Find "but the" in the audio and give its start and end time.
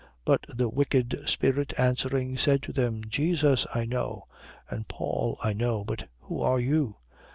0.25-0.67